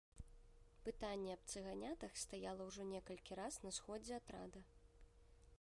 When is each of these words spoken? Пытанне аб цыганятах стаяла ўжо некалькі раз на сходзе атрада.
Пытанне 0.85 1.31
аб 1.35 1.43
цыганятах 1.51 2.11
стаяла 2.23 2.61
ўжо 2.71 2.81
некалькі 2.95 3.41
раз 3.43 3.61
на 3.67 3.71
сходзе 3.81 4.13
атрада. 4.21 4.69